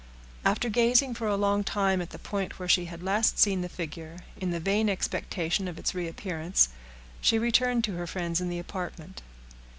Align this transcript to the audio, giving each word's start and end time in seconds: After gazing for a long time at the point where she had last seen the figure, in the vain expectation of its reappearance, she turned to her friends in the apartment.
After 0.43 0.67
gazing 0.67 1.13
for 1.13 1.27
a 1.27 1.37
long 1.37 1.63
time 1.63 2.01
at 2.01 2.09
the 2.09 2.17
point 2.17 2.57
where 2.57 2.67
she 2.67 2.85
had 2.85 3.03
last 3.03 3.37
seen 3.37 3.61
the 3.61 3.69
figure, 3.69 4.21
in 4.35 4.49
the 4.49 4.59
vain 4.59 4.89
expectation 4.89 5.67
of 5.67 5.77
its 5.77 5.93
reappearance, 5.93 6.69
she 7.21 7.51
turned 7.51 7.83
to 7.83 7.97
her 7.97 8.07
friends 8.07 8.41
in 8.41 8.49
the 8.49 8.57
apartment. 8.57 9.21